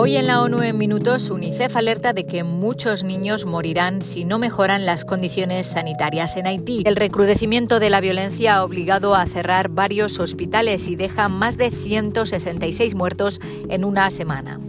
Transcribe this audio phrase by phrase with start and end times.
[0.00, 4.38] Hoy en la ONU en minutos, UNICEF alerta de que muchos niños morirán si no
[4.38, 6.84] mejoran las condiciones sanitarias en Haití.
[6.86, 11.72] El recrudecimiento de la violencia ha obligado a cerrar varios hospitales y deja más de
[11.72, 14.60] 166 muertos en una semana.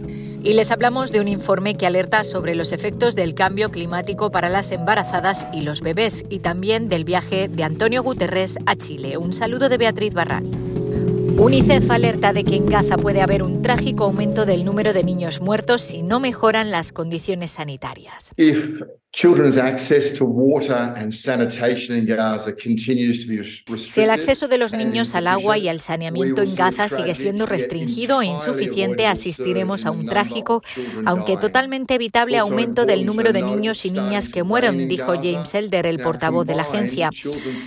[0.42, 4.48] Y les hablamos de un informe que alerta sobre los efectos del cambio climático para
[4.48, 9.16] las embarazadas y los bebés y también del viaje de Antonio Guterres a Chile.
[9.16, 10.59] Un saludo de Beatriz Barral.
[11.38, 15.40] UNICEF alerta de que en Gaza puede haber un trágico aumento del número de niños
[15.40, 18.32] muertos si no mejoran las condiciones sanitarias.
[23.76, 27.44] Si el acceso de los niños al agua y al saneamiento en Gaza sigue siendo
[27.44, 30.62] restringido e insuficiente, asistiremos a un trágico,
[31.04, 35.86] aunque totalmente evitable, aumento del número de niños y niñas que mueren, dijo James Elder,
[35.86, 37.10] el portavoz de la agencia.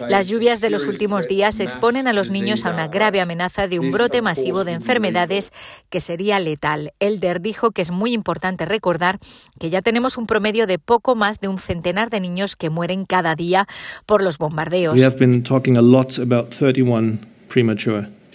[0.08, 3.80] Las lluvias de los últimos días exponen a los niños a una grave amenaza de
[3.80, 5.52] un brote masivo de enfermedades
[5.89, 6.94] que sería letal.
[7.00, 9.20] Elder dijo que es muy importante recordar
[9.60, 13.06] que ya tenemos un promedio de poco más de un centenar de niños que mueren
[13.06, 13.67] cada día
[14.06, 14.95] por los bombardeos.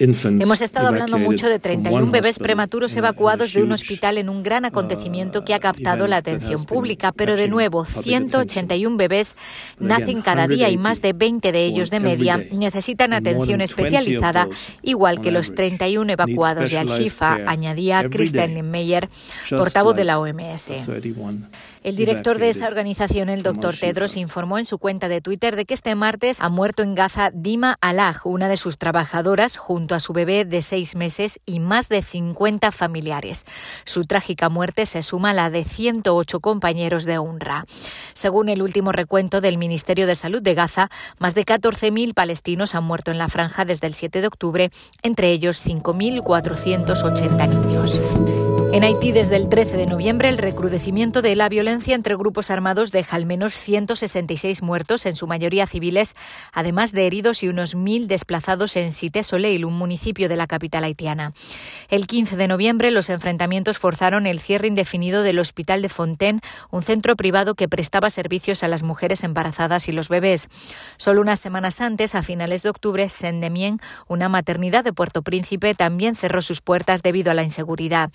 [0.00, 4.64] Hemos estado hablando mucho de 31 bebés prematuros evacuados de un hospital en un gran
[4.64, 9.36] acontecimiento que ha captado la atención pública, pero de nuevo, 181 bebés
[9.80, 14.48] nacen cada día y más de 20 de ellos de media necesitan atención especializada,
[14.82, 19.08] igual que los 31 evacuados de Al-Shifa, añadía Kristen Meyer,
[19.50, 20.70] portavoz de la OMS.
[21.82, 25.64] El director de esa organización, el doctor Tedros, informó en su cuenta de Twitter de
[25.64, 30.00] que este martes ha muerto en Gaza Dima Alaj, una de sus trabajadoras, junto a
[30.00, 33.46] su bebé de seis meses y más de 50 familiares.
[33.84, 37.64] Su trágica muerte se suma a la de 108 compañeros de UNRWA.
[38.12, 42.84] Según el último recuento del Ministerio de Salud de Gaza, más de 14.000 palestinos han
[42.84, 44.70] muerto en la franja desde el 7 de octubre,
[45.02, 48.57] entre ellos 5.480 niños.
[48.78, 52.92] En Haití, desde el 13 de noviembre, el recrudecimiento de la violencia entre grupos armados
[52.92, 56.14] deja al menos 166 muertos, en su mayoría civiles,
[56.52, 60.84] además de heridos y unos mil desplazados en Cité Soleil, un municipio de la capital
[60.84, 61.32] haitiana.
[61.88, 66.84] El 15 de noviembre, los enfrentamientos forzaron el cierre indefinido del Hospital de Fontaine, un
[66.84, 70.46] centro privado que prestaba servicios a las mujeres embarazadas y los bebés.
[70.98, 76.14] Solo unas semanas antes, a finales de octubre, Saint-Demien, una maternidad de Puerto Príncipe, también
[76.14, 78.12] cerró sus puertas debido a la inseguridad.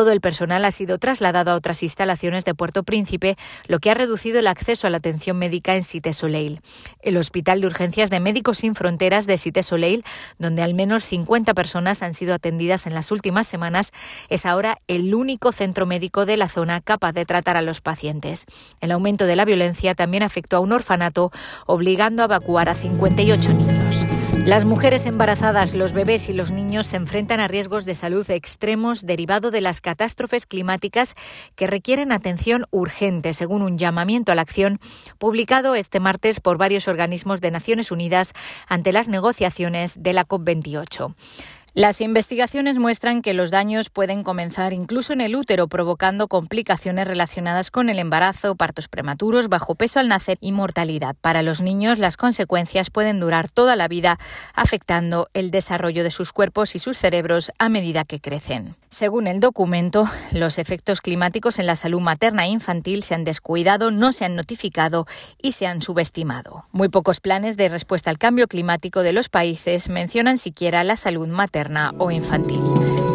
[0.00, 3.94] Todo el personal ha sido trasladado a otras instalaciones de Puerto Príncipe, lo que ha
[3.94, 6.62] reducido el acceso a la atención médica en Cité Soleil.
[7.02, 10.02] El Hospital de Urgencias de Médicos Sin Fronteras de Cité Soleil,
[10.38, 13.92] donde al menos 50 personas han sido atendidas en las últimas semanas,
[14.30, 18.46] es ahora el único centro médico de la zona capaz de tratar a los pacientes.
[18.80, 21.30] El aumento de la violencia también afectó a un orfanato,
[21.66, 24.06] obligando a evacuar a 58 niños.
[24.44, 29.04] Las mujeres embarazadas, los bebés y los niños se enfrentan a riesgos de salud extremos
[29.04, 31.14] derivado de las catástrofes climáticas
[31.54, 34.80] que requieren atención urgente, según un llamamiento a la acción
[35.18, 38.32] publicado este martes por varios organismos de Naciones Unidas
[38.66, 41.14] ante las negociaciones de la COP28.
[41.74, 47.70] Las investigaciones muestran que los daños pueden comenzar incluso en el útero, provocando complicaciones relacionadas
[47.70, 51.14] con el embarazo, partos prematuros, bajo peso al nacer y mortalidad.
[51.20, 54.18] Para los niños, las consecuencias pueden durar toda la vida,
[54.52, 58.74] afectando el desarrollo de sus cuerpos y sus cerebros a medida que crecen.
[58.88, 63.92] Según el documento, los efectos climáticos en la salud materna e infantil se han descuidado,
[63.92, 65.06] no se han notificado
[65.40, 66.64] y se han subestimado.
[66.72, 71.28] Muy pocos planes de respuesta al cambio climático de los países mencionan siquiera la salud
[71.98, 72.62] o infantil.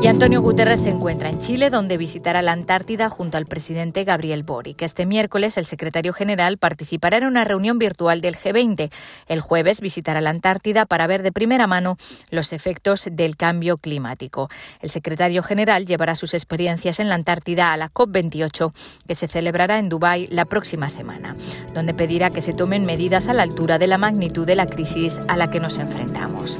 [0.01, 4.43] Y Antonio Guterres se encuentra en Chile, donde visitará la Antártida junto al presidente Gabriel
[4.43, 4.83] Boric.
[4.83, 8.91] Este miércoles, el secretario general participará en una reunión virtual del G20.
[9.27, 11.97] El jueves visitará la Antártida para ver de primera mano
[12.29, 14.47] los efectos del cambio climático.
[14.79, 18.73] El secretario general llevará sus experiencias en la Antártida a la COP28,
[19.07, 21.35] que se celebrará en Dubái la próxima semana,
[21.73, 25.19] donde pedirá que se tomen medidas a la altura de la magnitud de la crisis
[25.27, 26.59] a la que nos enfrentamos.